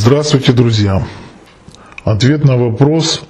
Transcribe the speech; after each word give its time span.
Здравствуйте, 0.00 0.52
друзья! 0.52 1.02
Ответ 2.04 2.44
на 2.44 2.56
вопрос 2.56 3.24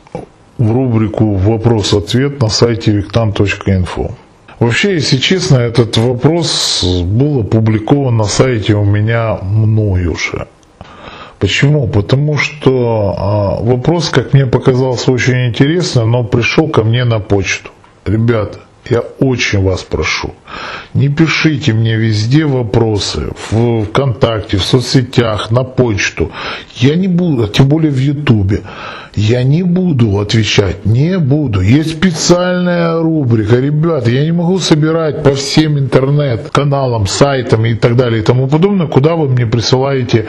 в 0.58 0.70
рубрику 0.70 1.32
«Вопрос-ответ» 1.32 2.42
на 2.42 2.50
сайте 2.50 2.90
виктан.инфо. 2.92 4.10
Вообще, 4.58 4.92
если 4.92 5.16
честно, 5.16 5.56
этот 5.56 5.96
вопрос 5.96 6.84
был 6.84 7.40
опубликован 7.40 8.18
на 8.18 8.24
сайте 8.24 8.74
у 8.74 8.84
меня 8.84 9.38
мной 9.40 10.08
уже. 10.08 10.46
Почему? 11.38 11.88
Потому 11.88 12.36
что 12.36 13.14
а, 13.16 13.62
вопрос, 13.62 14.10
как 14.10 14.34
мне 14.34 14.44
показался, 14.44 15.10
очень 15.10 15.46
интересный, 15.46 16.04
но 16.04 16.22
пришел 16.22 16.68
ко 16.68 16.84
мне 16.84 17.04
на 17.04 17.18
почту. 17.18 17.70
Ребята, 18.04 18.58
я 18.90 19.00
очень 19.20 19.62
вас 19.62 19.82
прошу, 19.82 20.34
не 20.94 21.08
пишите 21.08 21.72
мне 21.72 21.96
везде 21.96 22.44
вопросы, 22.44 23.28
в 23.50 23.84
ВКонтакте, 23.84 24.56
в 24.56 24.62
соцсетях, 24.62 25.50
на 25.50 25.64
почту. 25.64 26.30
Я 26.76 26.96
не 26.96 27.08
буду, 27.08 27.48
тем 27.48 27.68
более 27.68 27.90
в 27.90 27.98
Ютубе. 27.98 28.62
Я 29.18 29.42
не 29.42 29.64
буду 29.64 30.20
отвечать, 30.20 30.86
не 30.86 31.18
буду. 31.18 31.60
Есть 31.60 31.90
специальная 31.90 33.02
рубрика. 33.02 33.56
Ребята, 33.56 34.10
я 34.10 34.24
не 34.24 34.30
могу 34.30 34.60
собирать 34.60 35.24
по 35.24 35.34
всем 35.34 35.76
интернет-каналам, 35.76 37.08
сайтам 37.08 37.66
и 37.66 37.74
так 37.74 37.96
далее 37.96 38.20
и 38.20 38.24
тому 38.24 38.46
подобное, 38.46 38.86
куда 38.86 39.16
вы 39.16 39.28
мне 39.28 39.44
присылаете 39.44 40.26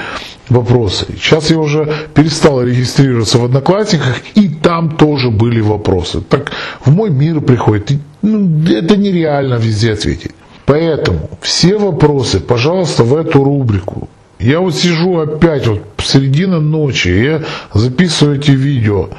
вопросы. 0.49 1.05
Сейчас 1.21 1.52
я 1.52 1.59
уже 1.59 1.88
перестал 2.15 2.63
регистрироваться 2.63 3.38
в 3.38 3.45
Одноклассниках, 3.45 4.15
и 4.34 4.49
там 4.49 4.98
тоже 4.98 5.29
были 5.29 5.62
вопросы. 5.62 6.21
Так 6.21 6.51
в 6.84 6.91
мой 6.91 7.12
мир 7.12 7.41
приходит. 7.41 7.91
Ну, 8.23 8.65
это 8.67 8.98
нереально 8.98 9.55
везде 9.55 9.93
ответить. 9.93 10.31
Поэтому 10.65 11.29
все 11.41 11.77
вопросы, 11.77 12.40
пожалуйста, 12.40 13.03
в 13.03 13.15
эту 13.15 13.43
рубрику. 13.43 14.09
Я 14.39 14.61
вот 14.61 14.73
сижу 14.73 15.20
опять 15.20 15.67
вот 15.67 15.81
середина 16.02 16.61
ночи, 16.61 17.09
я 17.09 17.43
записываю 17.73 18.38
эти 18.38 18.52
видео, 18.52 19.09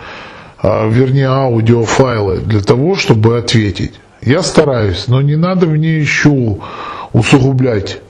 а, 0.62 0.88
вернее 0.88 1.28
аудиофайлы 1.28 2.38
для 2.38 2.62
того, 2.62 2.96
чтобы 2.96 3.36
ответить. 3.36 3.92
Я 4.22 4.42
стараюсь, 4.42 5.08
но 5.08 5.20
не 5.20 5.36
надо 5.36 5.66
мне 5.66 5.98
еще 5.98 6.56
усугублять 7.12 8.00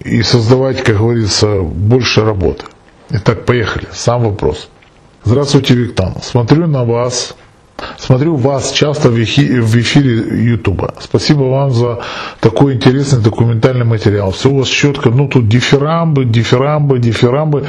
и 0.00 0.22
создавать, 0.22 0.82
как 0.82 0.96
говорится, 0.96 1.60
больше 1.60 2.24
работы. 2.24 2.64
Итак, 3.10 3.44
поехали. 3.44 3.86
Сам 3.92 4.22
вопрос. 4.22 4.70
Здравствуйте, 5.24 5.74
Виктан. 5.74 6.14
Смотрю 6.22 6.66
на 6.66 6.84
вас 6.84 7.36
Смотрю 7.98 8.36
вас 8.36 8.72
часто 8.72 9.08
в 9.10 9.18
эфире 9.18 10.52
Ютуба. 10.52 10.94
Спасибо 11.00 11.44
вам 11.44 11.70
за 11.70 12.00
такой 12.40 12.74
интересный 12.74 13.20
документальный 13.20 13.84
материал. 13.84 14.30
Все 14.30 14.50
у 14.50 14.58
вас 14.58 14.68
четко. 14.68 15.10
Ну, 15.10 15.28
тут 15.28 15.48
дифирамбы, 15.48 16.24
дифирамбы, 16.24 16.98
дифирамбы. 16.98 17.66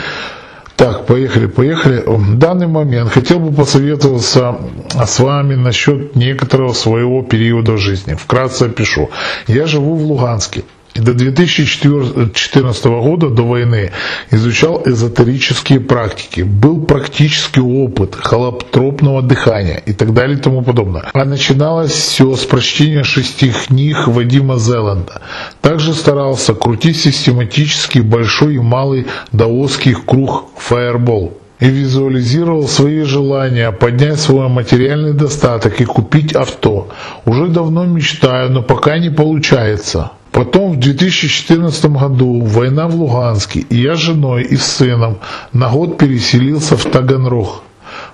Так, 0.76 1.06
поехали, 1.06 1.46
поехали. 1.46 2.04
В 2.06 2.38
данный 2.38 2.68
момент 2.68 3.12
хотел 3.12 3.40
бы 3.40 3.54
посоветоваться 3.54 4.58
с 5.06 5.20
вами 5.20 5.56
насчет 5.56 6.16
некоторого 6.16 6.74
своего 6.74 7.22
периода 7.22 7.78
жизни. 7.78 8.16
Вкратце 8.16 8.64
опишу. 8.64 9.10
Я 9.48 9.66
живу 9.68 9.96
в 9.96 10.04
Луганске. 10.04 10.64
И 10.94 11.00
до 11.00 11.14
2014 11.14 12.86
года, 12.86 13.30
до 13.30 13.44
войны, 13.44 13.92
изучал 14.30 14.84
эзотерические 14.86 15.80
практики. 15.80 16.42
Был 16.42 16.86
практический 16.86 17.62
опыт 17.62 18.16
холоптропного 18.16 19.24
дыхания 19.24 19.82
и 19.86 19.94
так 19.94 20.14
далее 20.14 20.38
и 20.38 20.42
тому 20.42 20.62
подобное. 20.62 21.10
А 21.14 21.26
начиналось 21.26 21.92
все 21.92 22.36
с 22.36 22.46
прочтения 22.46 23.04
шести 23.04 23.52
книг 23.52 24.08
Вадима 24.08 24.60
Зеланда. 24.60 25.22
Также 25.62 25.94
старался 25.94 26.54
крутить 26.54 26.98
систематически 26.98 28.00
большой 28.00 28.56
и 28.56 28.60
малый 28.60 29.08
даосский 29.32 29.96
круг 29.96 30.46
Fireball 30.70 31.34
и 31.60 31.70
визуализировал 31.70 32.68
свои 32.68 33.02
желания 33.04 33.72
поднять 33.72 34.20
свой 34.20 34.48
материальный 34.50 35.14
достаток 35.14 35.80
и 35.82 35.86
купить 35.86 36.36
авто. 36.36 36.90
Уже 37.26 37.48
давно 37.48 37.86
мечтаю, 37.86 38.52
но 38.52 38.62
пока 38.62 38.98
не 38.98 39.10
получается. 39.10 40.12
Потом 40.34 40.72
в 40.72 40.80
2014 40.80 41.86
году 41.86 42.42
война 42.42 42.88
в 42.88 42.96
Луганске, 42.96 43.60
и 43.60 43.78
я 43.78 43.96
с 43.96 44.00
женой 44.00 44.42
и 44.42 44.56
с 44.56 44.66
сыном 44.66 45.20
на 45.54 45.70
год 45.70 46.00
переселился 46.00 46.76
в 46.76 46.84
Таганрог. 46.86 47.62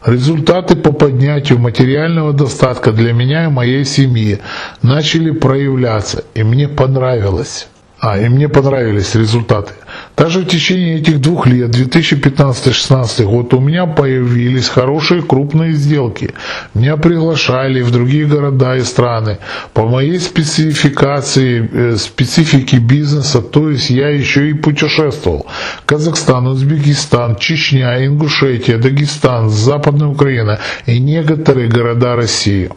Результаты 0.06 0.75
по 0.75 0.91
поднятию 0.91 1.59
материального 1.59 2.34
достатка 2.34 2.91
для 2.91 3.13
меня 3.13 3.46
и 3.46 3.50
моей 3.50 3.85
семьи 3.85 4.40
начали 4.81 5.31
проявляться, 5.31 6.25
и 6.35 6.44
мне 6.44 6.68
понравилось. 6.68 7.69
А, 8.02 8.18
и 8.18 8.30
мне 8.30 8.48
понравились 8.48 9.16
результаты. 9.16 9.74
Также 10.16 10.42
в 10.42 10.48
течение 10.48 11.00
этих 11.00 11.20
двух 11.20 11.48
лет, 11.48 11.72
2015-2016 11.72 13.26
год, 13.26 13.54
у 13.54 13.60
меня 13.60 13.86
появились 13.86 14.70
хорошие 14.70 15.22
крупные 15.22 15.74
сделки. 15.74 16.34
Меня 16.74 16.96
приглашали 16.96 17.82
в 17.82 17.92
другие 17.92 18.26
города 18.26 18.78
и 18.78 18.82
страны. 18.82 19.40
По 19.74 19.86
моей 19.86 20.20
спецификации, 20.20 21.70
э, 21.72 21.96
специфике 21.98 22.78
бизнеса, 22.78 23.42
то 23.42 23.70
есть 23.70 23.90
я 23.90 24.10
еще 24.10 24.50
и 24.50 24.54
путешествовал. 24.54 25.46
Казахстан, 25.86 26.48
Узбекистан, 26.48 27.36
Чечня, 27.36 28.06
Ингушетия, 28.06 28.78
Дагестан, 28.78 29.50
Западная 29.50 30.08
Украина 30.08 30.60
и 30.86 31.00
некоторые 31.00 31.68
города 31.68 32.16
России 32.16 32.70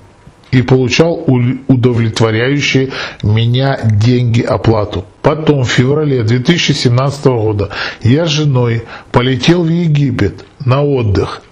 и 0.52 0.60
получал 0.60 1.24
удовлетворяющие 1.66 2.90
меня 3.22 3.80
деньги 3.82 4.42
оплату. 4.42 5.04
Потом 5.22 5.64
в 5.64 5.68
феврале 5.68 6.22
2017 6.22 7.24
года 7.24 7.70
я 8.02 8.26
с 8.26 8.28
женой 8.28 8.84
полетел 9.10 9.64
в 9.64 9.68
Египет 9.68 10.44
на 10.64 10.82
отдых. 10.82 11.42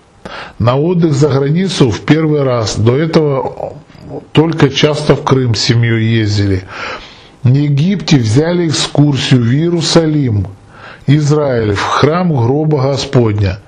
На 0.59 0.77
отдых 0.77 1.15
за 1.15 1.29
границу 1.29 1.91
в 1.91 2.01
первый 2.01 2.43
раз. 2.43 2.77
До 2.79 2.97
этого 2.97 3.75
только 4.33 4.69
часто 4.69 5.17
в 5.17 5.25
Крым 5.25 5.55
с 5.55 5.61
семьей 5.61 6.19
ездили. 6.21 6.65
В 7.43 7.53
Египте 7.53 8.19
взяли 8.19 8.69
экскурсию 8.69 9.43
в 9.43 9.51
Иерусалим, 9.51 10.47
Израиль, 11.07 11.73
в 11.73 11.83
храм 11.83 12.29
гроба 12.37 12.83
Господня 12.83 13.61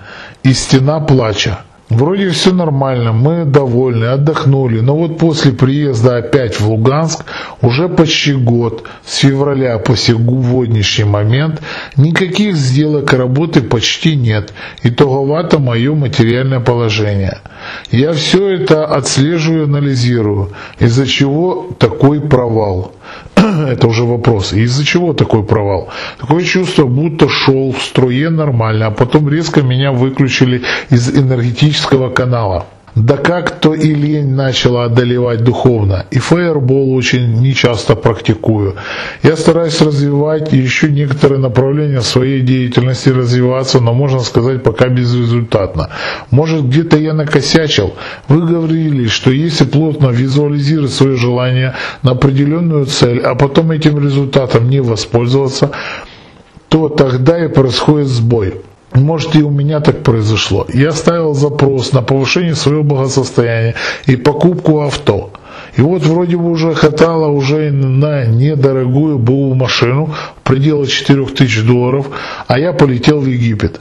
и 0.42 0.53
стена 0.53 1.00
плача. 1.00 1.60
Вроде 1.92 2.30
все 2.30 2.54
нормально, 2.54 3.12
мы 3.12 3.44
довольны, 3.44 4.06
отдохнули, 4.06 4.80
но 4.80 4.97
вот 4.97 5.19
после 5.19 5.53
приезда 5.53 6.16
опять 6.16 6.58
в 6.58 6.66
Луганск, 6.66 7.26
уже 7.60 7.91
почти 7.91 8.32
год, 8.32 8.84
с 9.04 9.19
февраля 9.19 9.78
по 9.78 9.94
сегодняшний 9.94 11.04
момент, 11.04 11.60
никаких 11.98 12.56
сделок 12.56 13.12
и 13.12 13.16
работы 13.16 13.60
почти 13.60 14.16
нет, 14.16 14.54
итоговато 14.82 15.58
мое 15.58 15.94
материальное 15.94 16.60
положение. 16.60 17.42
Я 17.91 18.14
все 18.14 18.48
это 18.48 18.86
отслеживаю, 18.86 19.64
анализирую, 19.64 20.53
из-за 20.78 21.06
чего 21.06 21.76
такой 21.78 22.22
провал. 22.22 22.94
это 23.69 23.86
уже 23.86 24.04
вопрос. 24.04 24.53
Из-за 24.53 24.84
чего 24.84 25.12
такой 25.12 25.42
провал? 25.42 25.88
Такое 26.20 26.44
чувство, 26.44 26.84
будто 26.84 27.28
шел 27.28 27.72
в 27.72 27.82
струе 27.82 28.30
нормально, 28.30 28.86
а 28.86 28.91
потом 28.91 29.28
резко 29.28 29.62
меня 29.62 29.92
выключили 29.92 30.62
из 30.91 31.08
энергетического 31.08 32.10
канала. 32.10 32.66
Да 32.94 33.16
как-то 33.16 33.72
и 33.72 33.94
лень 33.94 34.34
начала 34.34 34.84
одолевать 34.84 35.42
духовно, 35.44 36.04
и 36.10 36.19
фаербол 36.19 36.94
очень 36.94 37.41
нечасто 37.41 37.94
практикую. 37.94 38.76
Я 39.22 39.36
стараюсь 39.36 39.80
развивать 39.80 40.53
еще 40.53 40.91
некоторые 40.91 41.38
направления 41.38 42.03
своей 42.03 42.42
деятельности 42.42 43.08
развиваться, 43.08 43.80
но 43.80 43.94
можно 43.94 44.20
сказать 44.20 44.62
пока 44.62 44.88
безрезультатно. 44.88 45.88
Может 46.30 46.66
где-то 46.66 46.98
я 46.98 47.14
накосячил? 47.14 47.94
Вы 48.28 48.47
говорили, 48.47 49.06
что 49.06 49.30
если 49.30 49.64
плотно 49.64 50.09
визуализировать 50.09 50.92
свое 50.92 51.16
желание 51.16 51.74
на 52.03 52.10
определенную 52.10 52.84
цель, 52.84 53.20
а 53.20 53.34
потом 53.34 53.70
этим 53.70 54.04
результатом 54.04 54.69
не 54.69 54.82
воспользоваться, 54.82 55.70
то 56.69 56.91
тогда 56.91 57.42
и 57.42 57.48
происходит 57.48 58.09
сбой. 58.09 58.60
Может 58.94 59.36
и 59.36 59.42
у 59.42 59.50
меня 59.50 59.80
так 59.80 60.03
произошло. 60.03 60.66
Я 60.72 60.92
ставил 60.92 61.34
запрос 61.34 61.92
на 61.92 62.03
повышение 62.03 62.54
своего 62.54 62.83
благосостояния 62.83 63.74
и 64.06 64.16
покупку 64.16 64.83
авто. 64.83 65.30
И 65.77 65.80
вот 65.80 66.03
вроде 66.03 66.36
бы 66.36 66.50
уже 66.50 66.74
хватало 66.74 67.28
уже 67.28 67.71
на 67.71 68.27
недорогую 68.27 69.18
БУ 69.18 69.54
машину 69.54 70.15
в 70.36 70.42
пределах 70.42 70.91
4000 70.91 71.62
долларов, 71.62 72.09
а 72.47 72.59
я 72.59 72.72
полетел 72.72 73.21
в 73.21 73.27
Египет. 73.27 73.80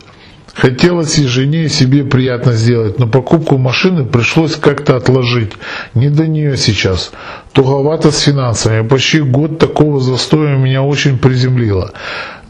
Хотелось 0.54 1.18
и 1.18 1.26
жене, 1.26 1.66
и 1.66 1.70
себе 1.70 2.04
приятно 2.04 2.54
сделать, 2.54 3.00
но 3.00 3.08
покупку 3.08 3.58
машины 3.58 4.04
пришлось 4.04 4.56
как-то 4.56 4.98
отложить. 4.98 5.54
Не 5.94 6.10
до 6.10 6.28
нее 6.28 6.58
сейчас. 6.58 7.12
Туговато 7.54 8.12
с 8.12 8.20
финансами. 8.20 8.86
Почти 8.86 9.22
год 9.22 9.60
такого 9.60 10.02
застоя 10.02 10.58
меня 10.58 10.84
очень 10.84 11.18
приземлило. 11.18 11.94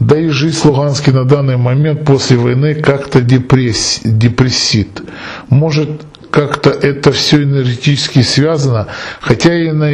Да 0.00 0.18
и 0.18 0.28
жизнь 0.28 0.58
в 0.58 0.64
Луганске 0.64 1.12
на 1.12 1.24
данный 1.24 1.56
момент 1.56 2.04
после 2.04 2.36
войны 2.36 2.74
как-то 2.74 3.20
депресс... 3.20 4.00
депрессит. 4.04 5.02
Может, 5.48 6.02
как-то 6.30 6.70
это 6.70 7.12
все 7.12 7.44
энергетически 7.44 8.22
связано, 8.22 8.88
хотя 9.20 9.54
и 9.54 9.70
на... 9.70 9.90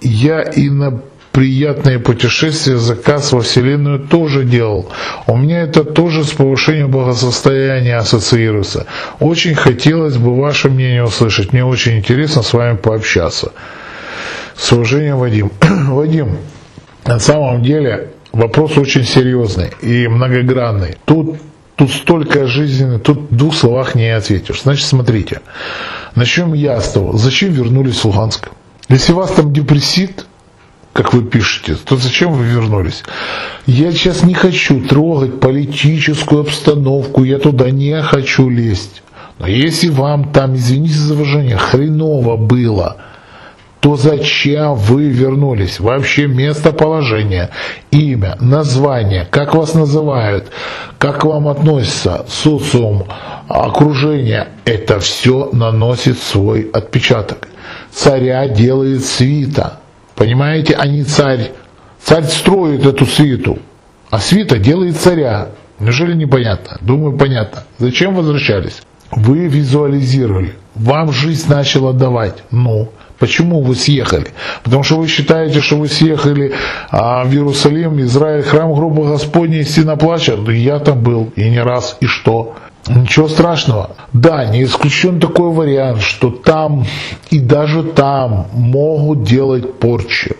я 0.00 0.42
и 0.42 0.68
на 0.68 1.00
приятные 1.32 1.98
путешествия, 1.98 2.76
заказ 2.76 3.32
во 3.32 3.40
Вселенную 3.40 3.98
тоже 3.98 4.44
делал. 4.44 4.90
У 5.26 5.36
меня 5.36 5.62
это 5.62 5.82
тоже 5.82 6.24
с 6.24 6.30
повышением 6.30 6.90
благосостояния 6.90 7.96
ассоциируется. 7.96 8.86
Очень 9.18 9.54
хотелось 9.54 10.16
бы 10.16 10.38
ваше 10.38 10.68
мнение 10.68 11.04
услышать. 11.04 11.52
Мне 11.52 11.64
очень 11.64 11.98
интересно 11.98 12.42
с 12.42 12.52
вами 12.52 12.76
пообщаться. 12.76 13.52
С 14.56 14.70
уважением, 14.72 15.18
Вадим. 15.18 15.50
Вадим, 15.60 16.36
на 17.04 17.18
самом 17.18 17.62
деле 17.62 18.10
вопрос 18.32 18.76
очень 18.76 19.04
серьезный 19.04 19.70
и 19.80 20.06
многогранный. 20.08 20.96
Тут 21.06 21.38
Тут 21.74 21.90
столько 21.90 22.46
жизни, 22.46 22.98
тут 22.98 23.30
в 23.30 23.34
двух 23.34 23.54
словах 23.56 23.94
не 23.94 24.14
ответишь. 24.14 24.62
Значит, 24.62 24.86
смотрите. 24.86 25.40
Начнем 26.14 26.52
я 26.52 26.80
с 26.80 26.92
того. 26.92 27.16
Зачем 27.16 27.50
вернулись 27.50 27.96
в 27.96 28.04
Луганск? 28.04 28.50
Если 28.88 29.12
вас 29.12 29.32
там 29.32 29.52
депрессит, 29.52 30.26
как 30.92 31.14
вы 31.14 31.22
пишете, 31.22 31.74
то 31.74 31.96
зачем 31.96 32.32
вы 32.32 32.44
вернулись? 32.44 33.02
Я 33.66 33.92
сейчас 33.92 34.22
не 34.22 34.34
хочу 34.34 34.80
трогать 34.86 35.40
политическую 35.40 36.42
обстановку, 36.42 37.24
я 37.24 37.38
туда 37.38 37.70
не 37.70 38.00
хочу 38.02 38.48
лезть. 38.48 39.02
Но 39.38 39.46
если 39.46 39.88
вам 39.88 40.32
там, 40.32 40.54
извините 40.54 40.94
за 40.94 41.14
выражение, 41.14 41.56
хреново 41.56 42.36
было– 42.36 42.98
то 43.82 43.96
зачем 43.96 44.76
вы 44.76 45.08
вернулись? 45.08 45.80
Вообще 45.80 46.28
местоположение, 46.28 47.50
имя, 47.90 48.36
название, 48.38 49.26
как 49.28 49.56
вас 49.56 49.74
называют, 49.74 50.52
как 50.98 51.24
вам 51.24 51.48
относятся, 51.48 52.24
социум, 52.28 53.08
окружение, 53.48 54.50
это 54.64 55.00
все 55.00 55.48
наносит 55.52 56.22
свой 56.22 56.70
отпечаток. 56.72 57.48
Царя 57.90 58.46
делает 58.46 59.04
свита. 59.04 59.80
Понимаете, 60.14 60.74
а 60.74 60.86
не 60.86 61.04
царь. 61.04 61.52
Царь 62.02 62.24
строит 62.24 62.84
эту 62.84 63.06
свиту, 63.06 63.58
а 64.10 64.18
свита 64.18 64.58
делает 64.58 64.96
царя. 64.96 65.48
Неужели 65.78 66.14
непонятно? 66.14 66.78
Думаю, 66.80 67.16
понятно. 67.16 67.64
Зачем 67.78 68.14
возвращались? 68.14 68.82
Вы 69.10 69.46
визуализировали. 69.46 70.54
Вам 70.74 71.12
жизнь 71.12 71.48
начала 71.50 71.92
давать. 71.92 72.42
Ну, 72.50 72.90
Почему 73.22 73.62
вы 73.62 73.76
съехали? 73.76 74.26
Потому 74.64 74.82
что 74.82 74.96
вы 74.96 75.06
считаете, 75.06 75.60
что 75.60 75.76
вы 75.76 75.86
съехали 75.86 76.54
а, 76.90 77.22
в 77.22 77.32
Иерусалим, 77.32 78.00
Израиль, 78.00 78.42
храм 78.42 78.74
гроба 78.74 79.04
Господня 79.04 79.62
стена 79.62 79.94
плача. 79.94 80.34
Я 80.48 80.80
там 80.80 81.00
был, 81.04 81.32
и 81.36 81.48
не 81.48 81.62
раз, 81.62 81.96
и 82.00 82.06
что? 82.06 82.56
Ничего 82.88 83.28
страшного. 83.28 83.96
Да, 84.12 84.44
не 84.44 84.64
исключен 84.64 85.20
такой 85.20 85.50
вариант, 85.50 86.02
что 86.02 86.30
там 86.30 86.84
и 87.30 87.38
даже 87.38 87.84
там 87.84 88.48
могут 88.52 89.22
делать 89.22 89.78
порчи. 89.78 90.36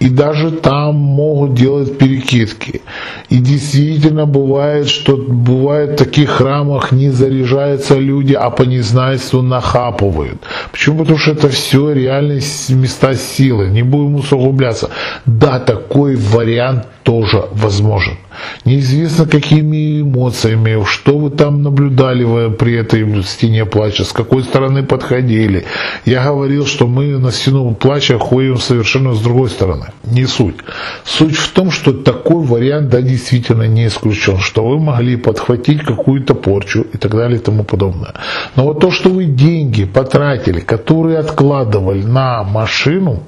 И 0.00 0.08
даже 0.08 0.50
там 0.50 0.94
могут 0.96 1.54
делать 1.54 1.98
перекидки. 1.98 2.82
И 3.30 3.38
действительно 3.38 4.26
бывает, 4.26 4.88
что 4.88 5.16
бывает 5.16 5.92
в 5.92 5.96
таких 6.04 6.30
храмах 6.30 6.92
не 6.92 7.10
заряжаются 7.10 7.96
люди, 7.96 8.34
а 8.34 8.50
по 8.50 8.62
незнайству 8.62 9.42
нахапывают. 9.42 10.42
Почему? 10.72 10.98
Потому 10.98 11.18
что 11.18 11.32
это 11.32 11.48
все 11.48 11.92
реальные 11.92 12.40
места 12.70 13.14
силы. 13.14 13.68
Не 13.68 13.82
будем 13.82 14.16
усугубляться. 14.16 14.90
Да, 15.26 15.58
такой 15.58 16.16
вариант 16.16 16.86
тоже 17.04 17.44
возможен. 17.52 18.16
Неизвестно, 18.64 19.26
какими 19.26 20.00
эмоциями, 20.00 20.84
что 20.86 21.18
вы 21.18 21.30
там 21.30 21.62
наблюдали 21.62 22.24
вы 22.24 22.50
при 22.50 22.74
этой 22.74 23.22
стене 23.22 23.64
плача, 23.66 24.04
с 24.04 24.12
какой 24.12 24.42
стороны 24.42 24.82
подходили. 24.82 25.64
Я 26.06 26.24
говорил, 26.24 26.66
что 26.66 26.86
мы 26.86 27.18
на 27.18 27.30
стену 27.30 27.74
плача 27.74 28.18
ходим 28.18 28.56
совершенно 28.56 29.12
с 29.14 29.20
другой 29.20 29.50
стороны. 29.54 29.86
Не 30.04 30.26
суть. 30.26 30.56
Суть 31.04 31.36
в 31.36 31.52
том, 31.52 31.70
что 31.70 31.92
такой 31.92 32.44
вариант, 32.44 32.88
да, 32.90 33.00
действительно 33.00 33.66
не 33.68 33.86
исключен, 33.86 34.38
что 34.38 34.64
вы 34.66 34.78
могли 34.78 35.16
подхватить 35.16 35.82
какую-то 35.82 36.34
порчу 36.34 36.82
и 36.82 36.98
так 36.98 37.12
далее 37.12 37.38
и 37.38 37.42
тому 37.42 37.64
подобное. 37.64 38.12
Но 38.56 38.64
вот 38.64 38.80
то, 38.80 38.90
что 38.90 39.10
вы 39.10 39.24
деньги 39.24 39.84
потратили, 39.84 40.60
которые 40.60 41.18
откладывали 41.18 42.02
на 42.02 42.42
машину, 42.44 43.22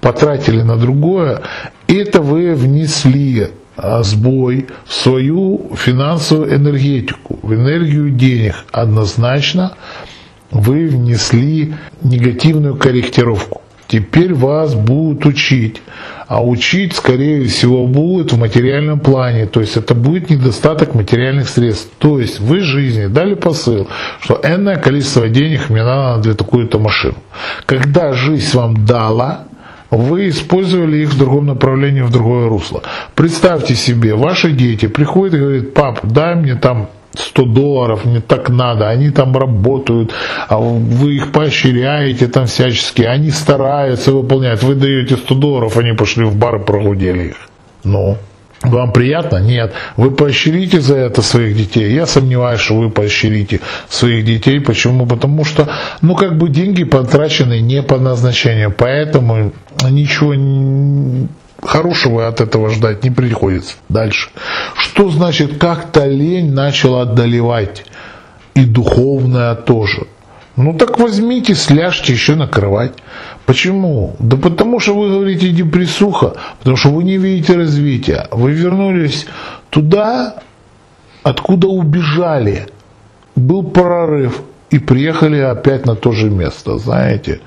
потратили 0.00 0.62
на 0.62 0.76
другое, 0.76 1.40
это 1.88 2.20
вы 2.20 2.54
внесли 2.54 3.48
а, 3.76 4.02
сбой 4.02 4.66
в 4.86 4.92
свою 4.92 5.70
финансовую 5.74 6.54
энергетику, 6.54 7.38
в 7.42 7.54
энергию 7.54 8.10
денег. 8.10 8.54
Однозначно 8.72 9.72
вы 10.50 10.86
внесли 10.88 11.74
негативную 12.02 12.76
корректировку. 12.76 13.62
Теперь 13.90 14.32
вас 14.34 14.76
будут 14.76 15.26
учить. 15.26 15.82
А 16.28 16.46
учить, 16.46 16.92
скорее 16.94 17.48
всего, 17.48 17.88
будут 17.88 18.32
в 18.32 18.38
материальном 18.38 19.00
плане. 19.00 19.46
То 19.46 19.60
есть 19.60 19.76
это 19.76 19.96
будет 19.96 20.30
недостаток 20.30 20.94
материальных 20.94 21.48
средств. 21.48 21.90
То 21.98 22.20
есть 22.20 22.38
вы 22.38 22.60
жизни 22.60 23.06
дали 23.06 23.34
посыл, 23.34 23.88
что 24.20 24.40
энное 24.44 24.76
количество 24.76 25.28
денег 25.28 25.70
мне 25.70 25.82
надо 25.82 26.22
для 26.22 26.34
такую-то 26.34 26.78
машину. 26.78 27.16
Когда 27.66 28.12
жизнь 28.12 28.56
вам 28.56 28.86
дала, 28.86 29.46
вы 29.90 30.28
использовали 30.28 30.98
их 30.98 31.08
в 31.08 31.18
другом 31.18 31.46
направлении, 31.46 32.02
в 32.02 32.12
другое 32.12 32.48
русло. 32.48 32.84
Представьте 33.16 33.74
себе, 33.74 34.14
ваши 34.14 34.52
дети 34.52 34.86
приходят 34.86 35.34
и 35.34 35.38
говорят, 35.38 35.74
пап, 35.74 35.98
дай 36.04 36.36
мне 36.36 36.54
там 36.54 36.90
100 37.14 37.44
долларов, 37.44 38.04
мне 38.04 38.20
так 38.20 38.48
надо, 38.48 38.88
они 38.88 39.10
там 39.10 39.36
работают, 39.36 40.12
а 40.48 40.58
вы 40.58 41.16
их 41.16 41.32
поощряете 41.32 42.28
там 42.28 42.46
всячески, 42.46 43.02
они 43.02 43.30
стараются 43.30 44.12
выполнять, 44.12 44.62
вы 44.62 44.74
даете 44.74 45.16
100 45.16 45.34
долларов, 45.34 45.76
они 45.76 45.92
пошли 45.92 46.24
в 46.24 46.36
бар 46.36 46.56
и 46.56 46.64
прогудели 46.64 47.28
их. 47.30 47.36
Ну, 47.84 48.16
вам 48.62 48.92
приятно? 48.92 49.38
Нет. 49.38 49.72
Вы 49.96 50.10
поощрите 50.10 50.80
за 50.80 50.96
это 50.96 51.22
своих 51.22 51.56
детей. 51.56 51.94
Я 51.94 52.06
сомневаюсь, 52.06 52.60
что 52.60 52.74
вы 52.74 52.90
поощрите 52.90 53.60
своих 53.88 54.24
детей. 54.26 54.60
Почему? 54.60 55.06
Потому 55.06 55.44
что, 55.44 55.68
ну, 56.02 56.14
как 56.14 56.36
бы 56.36 56.50
деньги 56.50 56.84
потрачены 56.84 57.60
не 57.60 57.82
по 57.82 57.96
назначению. 57.96 58.70
Поэтому 58.70 59.52
ничего 59.88 60.34
хорошего 61.62 62.26
от 62.26 62.40
этого 62.40 62.70
ждать 62.70 63.04
не 63.04 63.10
приходится. 63.10 63.74
Дальше. 63.88 64.30
Что 64.76 65.10
значит, 65.10 65.58
как-то 65.58 66.06
лень 66.06 66.52
начала 66.52 67.02
одолевать? 67.02 67.84
И 68.54 68.64
духовная 68.64 69.54
тоже. 69.54 70.06
Ну 70.56 70.74
так 70.74 70.98
возьмите, 70.98 71.54
сляжьте 71.54 72.12
еще 72.12 72.34
на 72.34 72.46
кровать. 72.46 72.92
Почему? 73.46 74.16
Да 74.18 74.36
потому 74.36 74.80
что 74.80 74.94
вы 74.94 75.10
говорите 75.10 75.50
депрессуха, 75.50 76.34
потому 76.58 76.76
что 76.76 76.90
вы 76.90 77.04
не 77.04 77.16
видите 77.16 77.54
развития. 77.54 78.28
Вы 78.30 78.52
вернулись 78.52 79.26
туда, 79.70 80.42
откуда 81.22 81.68
убежали. 81.68 82.66
Был 83.36 83.62
прорыв 83.62 84.42
и 84.70 84.78
приехали 84.78 85.38
опять 85.38 85.86
на 85.86 85.94
то 85.94 86.12
же 86.12 86.28
место, 86.28 86.78
знаете. 86.78 87.40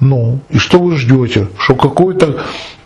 Ну, 0.00 0.40
и 0.50 0.58
что 0.58 0.78
вы 0.78 0.96
ждете? 0.96 1.48
Что 1.58 1.74
какой-то, 1.74 2.42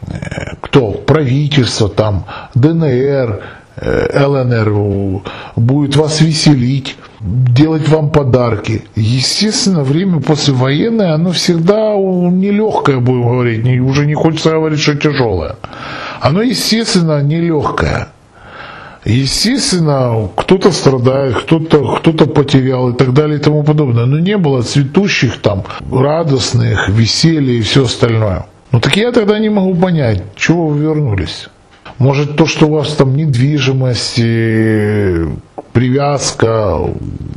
э, 0.07 0.55
кто, 0.61 0.93
правительство 0.93 1.88
там, 1.88 2.25
ДНР, 2.55 3.43
э, 3.76 4.26
ЛНР 4.26 5.23
будет 5.57 5.97
вас 5.97 6.21
веселить, 6.21 6.97
делать 7.21 7.88
вам 7.88 8.11
подарки. 8.11 8.85
Естественно, 8.95 9.83
время 9.83 10.21
послевоенное, 10.21 11.14
оно 11.14 11.33
всегда 11.33 11.95
нелегкое, 11.95 12.99
будем 12.99 13.29
говорить, 13.29 13.81
уже 13.81 14.07
не 14.07 14.14
хочется 14.14 14.50
говорить, 14.50 14.81
что 14.81 14.95
тяжелое. 14.95 15.57
Оно, 16.21 16.43
естественно, 16.43 17.23
нелегкое. 17.23 18.09
Естественно, 19.04 20.28
кто-то 20.37 20.73
страдает, 20.73 21.37
кто-то 21.37 21.97
кто 21.97 22.12
потерял 22.12 22.90
и 22.90 22.97
так 22.97 23.14
далее 23.14 23.38
и 23.38 23.42
тому 23.42 23.62
подобное. 23.62 24.04
Но 24.04 24.19
не 24.19 24.37
было 24.37 24.62
цветущих 24.62 25.40
там, 25.40 25.64
радостных, 25.90 26.88
веселья 26.90 27.54
и 27.54 27.62
все 27.62 27.85
остальное. 27.85 28.47
Ну 28.73 28.80
так 28.80 28.97
я 28.97 29.11
тогда 29.12 29.38
не 29.38 29.49
могу 29.49 29.75
понять, 29.75 30.23
чего 30.37 30.69
вы 30.69 30.80
вернулись. 30.83 31.49
Может 31.99 32.37
то, 32.37 32.47
что 32.47 32.66
у 32.66 32.75
вас 32.75 32.95
там 32.95 33.16
недвижимость, 33.16 34.16
привязка, 35.73 36.78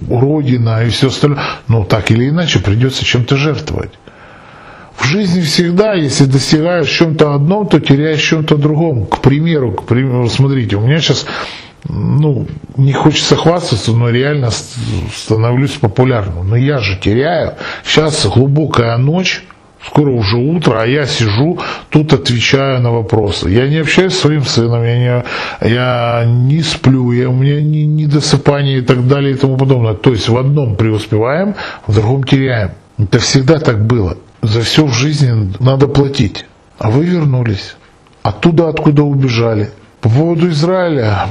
родина 0.09 0.85
и 0.85 0.89
все 0.89 1.07
остальное, 1.07 1.43
ну 1.67 1.85
так 1.85 2.11
или 2.11 2.29
иначе 2.29 2.59
придется 2.59 3.03
чем-то 3.05 3.35
жертвовать. 3.35 3.91
В 5.03 5.05
жизни 5.05 5.41
всегда, 5.41 5.95
если 5.95 6.23
достигаешь 6.23 6.87
чем-то 6.87 7.35
одном, 7.35 7.67
то 7.67 7.81
теряешь 7.81 8.21
чем-то 8.21 8.55
другом. 8.55 9.05
К 9.05 9.19
примеру, 9.19 9.73
к 9.73 9.83
примеру, 9.83 10.29
смотрите, 10.29 10.77
у 10.77 10.81
меня 10.81 10.99
сейчас, 10.99 11.25
ну, 11.89 12.47
не 12.77 12.93
хочется 12.93 13.35
хвастаться, 13.35 13.91
но 13.91 14.09
реально 14.09 14.49
становлюсь 15.13 15.71
популярным. 15.71 16.49
Но 16.49 16.55
я 16.55 16.77
же 16.79 16.97
теряю. 16.97 17.55
Сейчас 17.83 18.25
глубокая 18.25 18.95
ночь, 18.97 19.43
скоро 19.85 20.09
уже 20.09 20.37
утро, 20.37 20.81
а 20.81 20.87
я 20.87 21.05
сижу, 21.05 21.59
тут 21.89 22.13
отвечаю 22.13 22.79
на 22.79 22.93
вопросы. 22.93 23.49
Я 23.49 23.67
не 23.67 23.79
общаюсь 23.79 24.13
с 24.13 24.19
своим 24.19 24.45
сыном, 24.45 24.83
я 24.85 24.97
не, 24.97 25.69
я 25.69 26.23
не 26.25 26.61
сплю, 26.61 27.11
я, 27.11 27.27
у 27.27 27.33
меня 27.33 27.61
не, 27.61 27.85
не 27.85 28.05
досыпание 28.05 28.77
и 28.77 28.81
так 28.81 29.05
далее 29.05 29.33
и 29.33 29.37
тому 29.37 29.57
подобное. 29.57 29.95
То 29.95 30.11
есть 30.11 30.29
в 30.29 30.37
одном 30.37 30.77
преуспеваем, 30.77 31.55
в 31.87 31.93
другом 31.93 32.23
теряем. 32.23 32.71
Это 32.97 33.19
всегда 33.19 33.59
так 33.59 33.85
было. 33.85 34.15
За 34.43 34.61
все 34.61 34.85
в 34.85 34.91
жизни 34.93 35.53
надо 35.59 35.87
платить. 35.87 36.45
А 36.77 36.89
вы 36.89 37.05
вернулись. 37.05 37.75
оттуда, 38.23 38.69
откуда 38.69 39.03
убежали. 39.03 39.71
По 40.01 40.09
поводу 40.09 40.49
Израиля, 40.49 41.27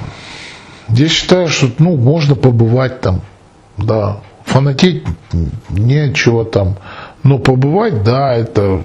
я 0.88 1.08
считаю, 1.08 1.48
что 1.48 1.68
ну, 1.78 1.96
можно 1.96 2.34
побывать 2.34 3.02
там, 3.02 3.20
да, 3.76 4.20
фанатеть 4.44 5.04
нечего 5.68 6.44
там, 6.46 6.76
но 7.22 7.38
побывать, 7.38 8.02
да, 8.02 8.34
это 8.34 8.82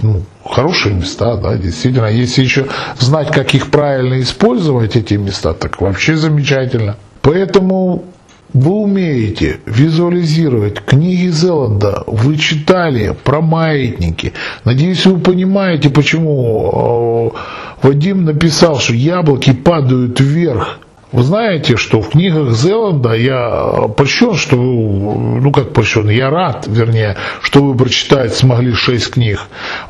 ну, 0.00 0.22
хорошие 0.44 0.94
места, 0.94 1.36
да, 1.36 1.56
действительно. 1.56 2.06
Если 2.06 2.42
еще 2.42 2.68
знать, 2.98 3.32
как 3.32 3.54
их 3.54 3.70
правильно 3.70 4.20
использовать, 4.20 4.94
эти 4.94 5.14
места, 5.14 5.52
так 5.52 5.80
вообще 5.80 6.16
замечательно. 6.16 6.96
Поэтому 7.22 8.04
вы 8.52 8.72
умеете 8.72 9.60
визуализировать 9.66 10.84
книги 10.84 11.28
Зеланда, 11.28 12.04
вы 12.06 12.36
читали 12.36 13.16
про 13.24 13.40
маятники. 13.40 14.32
Надеюсь, 14.64 15.06
вы 15.06 15.18
понимаете, 15.18 15.90
почему 15.90 17.32
э, 17.34 17.86
Вадим 17.86 18.24
написал, 18.24 18.78
что 18.78 18.94
яблоки 18.94 19.52
падают 19.52 20.20
вверх. 20.20 20.78
Вы 21.12 21.24
знаете, 21.24 21.76
что 21.76 22.00
в 22.00 22.08
книгах 22.08 22.52
Зеланда 22.52 23.12
я 23.12 23.88
польщен, 23.96 24.34
что 24.34 24.56
вы, 24.56 25.40
ну 25.42 25.52
как 25.52 25.74
польщен, 25.74 26.08
я 26.08 26.30
рад, 26.30 26.66
вернее, 26.66 27.16
что 27.42 27.62
вы 27.62 27.76
прочитать 27.76 28.34
смогли 28.34 28.72
шесть 28.72 29.10
книг. 29.10 29.38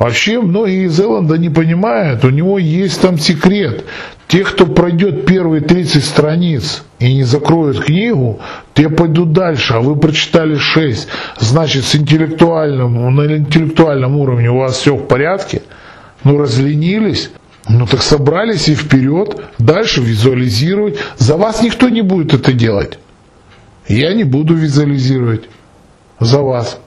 Вообще 0.00 0.40
многие 0.40 0.86
из 0.86 0.96
Зеланда 0.96 1.38
не 1.38 1.48
понимают, 1.48 2.24
у 2.24 2.30
него 2.30 2.58
есть 2.58 3.00
там 3.00 3.18
секрет. 3.18 3.84
Те, 4.26 4.42
кто 4.42 4.66
пройдет 4.66 5.24
первые 5.24 5.60
30 5.60 6.04
страниц 6.04 6.82
и 6.98 7.14
не 7.14 7.22
закроют 7.22 7.84
книгу, 7.84 8.40
те 8.74 8.88
пойдут 8.88 9.32
дальше, 9.32 9.74
а 9.74 9.80
вы 9.80 9.94
прочитали 9.94 10.56
6. 10.56 11.06
Значит, 11.38 11.84
с 11.84 11.94
интеллектуальным, 11.94 13.14
на 13.14 13.36
интеллектуальном 13.36 14.16
уровне 14.16 14.50
у 14.50 14.58
вас 14.58 14.76
все 14.76 14.96
в 14.96 15.06
порядке, 15.06 15.62
ну 16.24 16.36
разленились, 16.38 17.30
ну 17.68 17.86
так 17.86 18.02
собрались 18.02 18.68
и 18.68 18.74
вперед, 18.74 19.40
дальше 19.58 20.00
визуализировать. 20.00 20.98
За 21.16 21.36
вас 21.36 21.62
никто 21.62 21.88
не 21.88 22.02
будет 22.02 22.34
это 22.34 22.52
делать. 22.52 22.98
Я 23.88 24.14
не 24.14 24.24
буду 24.24 24.54
визуализировать 24.54 25.48
за 26.18 26.40
вас. 26.40 26.78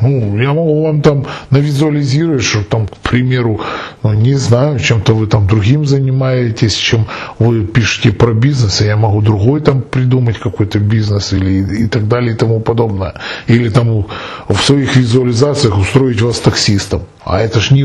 Ну, 0.00 0.38
я 0.38 0.52
могу 0.52 0.84
вам 0.84 1.02
там 1.02 1.26
навизуализировать, 1.50 2.42
что 2.42 2.64
там, 2.64 2.86
к 2.86 2.96
примеру, 2.96 3.60
ну, 4.02 4.14
не 4.14 4.34
знаю, 4.34 4.78
чем-то 4.80 5.14
вы 5.14 5.26
там 5.26 5.46
другим 5.46 5.86
занимаетесь, 5.86 6.74
чем 6.74 7.06
вы 7.38 7.64
пишете 7.64 8.10
про 8.10 8.32
бизнес, 8.32 8.80
и 8.80 8.86
я 8.86 8.96
могу 8.96 9.20
другой 9.20 9.60
там 9.60 9.82
придумать 9.82 10.38
какой-то 10.38 10.78
бизнес 10.78 11.32
или 11.32 11.84
и 11.84 11.86
так 11.86 12.08
далее 12.08 12.34
и 12.34 12.36
тому 12.36 12.60
подобное. 12.60 13.14
Или 13.46 13.68
там 13.68 14.06
в 14.48 14.56
своих 14.56 14.96
визуализациях 14.96 15.78
устроить 15.78 16.20
вас 16.22 16.40
таксистом. 16.40 17.02
А 17.24 17.40
это 17.40 17.60
ж 17.60 17.70
не, 17.70 17.84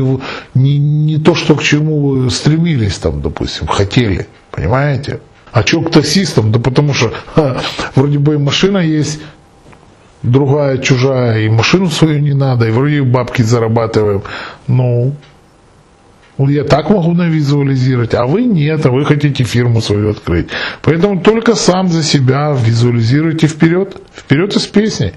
не, 0.54 0.78
не 0.78 1.18
то, 1.18 1.34
что 1.34 1.54
к 1.54 1.62
чему 1.62 2.00
вы 2.00 2.30
стремились 2.30 2.98
там, 2.98 3.20
допустим, 3.22 3.66
хотели. 3.66 4.26
Понимаете? 4.50 5.20
А 5.52 5.62
что 5.62 5.82
к 5.82 5.90
таксистам? 5.90 6.52
Да 6.52 6.58
потому 6.58 6.94
что 6.94 7.12
ха, 7.34 7.60
вроде 7.94 8.18
бы 8.18 8.34
и 8.34 8.38
машина 8.38 8.78
есть, 8.78 9.20
другая 10.22 10.78
чужая, 10.78 11.40
и 11.40 11.48
машину 11.48 11.90
свою 11.90 12.18
не 12.18 12.34
надо, 12.34 12.66
и 12.66 12.70
вроде 12.70 13.02
бабки 13.02 13.42
зарабатываем. 13.42 14.22
Ну, 14.66 15.14
я 16.38 16.64
так 16.64 16.90
могу 16.90 17.12
навизуализировать, 17.14 18.14
а 18.14 18.26
вы 18.26 18.44
нет, 18.44 18.86
а 18.86 18.90
вы 18.90 19.04
хотите 19.04 19.44
фирму 19.44 19.80
свою 19.80 20.10
открыть. 20.10 20.48
Поэтому 20.82 21.20
только 21.20 21.54
сам 21.56 21.88
за 21.88 22.02
себя 22.02 22.52
визуализируйте 22.56 23.48
вперед, 23.48 23.96
вперед 24.14 24.54
из 24.54 24.66
песни. 24.66 25.14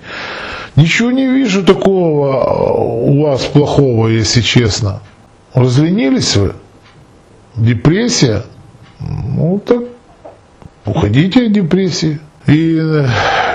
Ничего 0.75 1.11
не 1.11 1.27
вижу 1.27 1.63
такого 1.63 2.43
у 3.03 3.23
вас 3.23 3.43
плохого, 3.45 4.07
если 4.07 4.41
честно. 4.41 5.01
Разленились 5.53 6.35
вы? 6.37 6.53
Депрессия? 7.55 8.43
Ну 8.99 9.61
так 9.63 9.83
уходите 10.85 11.45
от 11.45 11.51
депрессии. 11.51 12.19
И 12.47 12.77
э, 12.79 13.07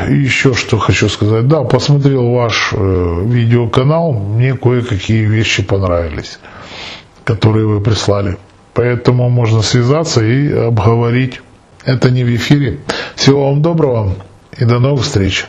еще 0.08 0.54
что 0.54 0.78
хочу 0.78 1.08
сказать. 1.08 1.48
Да, 1.48 1.62
посмотрел 1.62 2.30
ваш 2.30 2.72
э, 2.72 3.22
видеоканал, 3.26 4.12
мне 4.12 4.54
кое-какие 4.54 5.24
вещи 5.24 5.62
понравились, 5.62 6.38
которые 7.24 7.66
вы 7.66 7.80
прислали. 7.80 8.36
Поэтому 8.74 9.28
можно 9.28 9.62
связаться 9.62 10.22
и 10.22 10.52
обговорить. 10.52 11.40
Это 11.84 12.10
не 12.10 12.24
в 12.24 12.34
эфире. 12.34 12.80
Всего 13.14 13.48
вам 13.48 13.62
доброго 13.62 14.14
и 14.58 14.64
до 14.64 14.78
новых 14.78 15.02
встреч. 15.02 15.46